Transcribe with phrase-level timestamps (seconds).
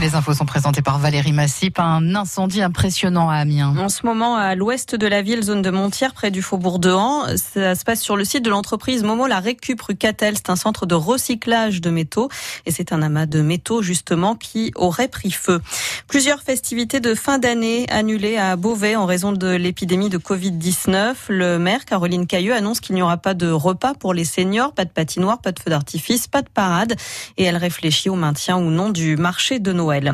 [0.00, 1.78] Les infos sont présentées par Valérie Massip.
[1.78, 3.76] Un incendie impressionnant à Amiens.
[3.76, 6.90] En ce moment, à l'ouest de la ville, zone de Montière, près du faubourg de
[6.90, 10.36] Han, ça se passe sur le site de l'entreprise Momo La Récup rue Catel.
[10.38, 12.30] C'est un centre de recyclage de métaux
[12.64, 15.60] et c'est un amas de métaux justement qui aurait pris feu.
[16.08, 21.14] Plusieurs festivités de fin d'année annulées à Beauvais en raison de l'épidémie de Covid-19.
[21.28, 24.86] Le maire Caroline Cailleux annonce qu'il n'y aura pas de repas pour les seniors, pas
[24.86, 26.94] de patinoire, pas de feu d'artifice, pas de parade
[27.36, 29.89] et elle réfléchit au maintien ou non du marché de Noël.
[29.90, 30.12] Noël.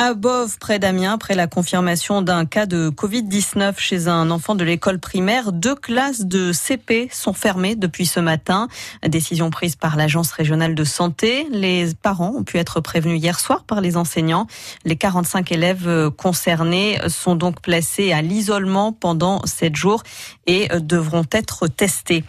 [0.00, 4.62] À Bove, près d'Amiens, après la confirmation d'un cas de Covid-19 chez un enfant de
[4.62, 8.68] l'école primaire, deux classes de CP sont fermées depuis ce matin.
[9.04, 11.48] Décision prise par l'agence régionale de santé.
[11.50, 14.46] Les parents ont pu être prévenus hier soir par les enseignants.
[14.84, 20.04] Les 45 élèves concernés sont donc placés à l'isolement pendant sept jours
[20.46, 22.22] et devront être testés.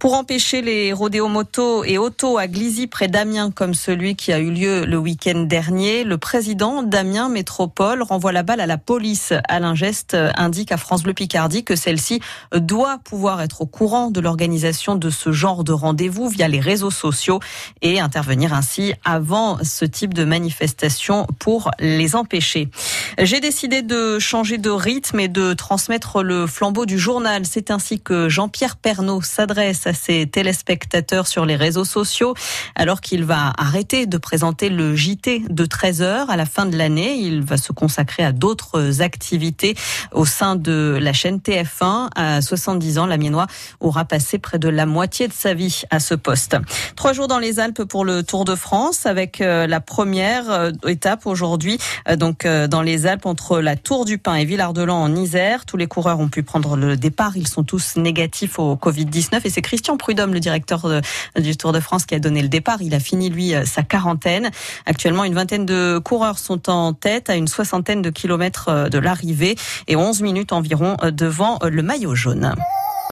[0.00, 4.40] Pour empêcher les rodéos moto et auto à Glizy près d'Amiens comme celui qui a
[4.40, 9.34] eu lieu le week-end dernier, le président d'Amiens Métropole renvoie la balle à la police.
[9.46, 12.20] Alain Geste indique à France Bleu Picardie que celle-ci
[12.54, 16.90] doit pouvoir être au courant de l'organisation de ce genre de rendez-vous via les réseaux
[16.90, 17.40] sociaux
[17.82, 22.70] et intervenir ainsi avant ce type de manifestation pour les empêcher.
[23.18, 27.44] J'ai décidé de changer de rythme et de transmettre le flambeau du journal.
[27.44, 32.34] C'est ainsi que Jean-Pierre Pernaud s'adresse à ses téléspectateurs sur les réseaux sociaux
[32.74, 36.76] alors qu'il va arrêter de présenter le JT de 13 heures à la fin de
[36.76, 37.16] l'année.
[37.16, 39.74] Il va se consacrer à d'autres activités
[40.12, 42.08] au sein de la chaîne TF1.
[42.14, 43.46] À 70 ans, la Miennois
[43.80, 46.56] aura passé près de la moitié de sa vie à ce poste.
[46.96, 50.70] Trois jours dans les Alpes pour le Tour de France avec euh, la première euh,
[50.86, 55.14] étape aujourd'hui, euh, donc dans les Alpes entre la Tour du Pin et Villard-de-Lans en
[55.14, 55.64] Isère.
[55.66, 57.36] Tous les coureurs ont pu prendre le départ.
[57.36, 60.88] Ils sont tous négatifs au Covid-19 et c'est Christian Prudhomme, le directeur
[61.36, 62.82] du Tour de France, qui a donné le départ.
[62.82, 64.50] Il a fini lui sa quarantaine.
[64.86, 69.56] Actuellement, une vingtaine de coureurs sont en tête à une soixantaine de kilomètres de l'arrivée
[69.88, 72.54] et 11 minutes environ devant le maillot jaune.